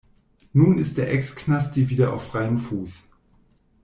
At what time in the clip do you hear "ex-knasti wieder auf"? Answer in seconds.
1.11-2.23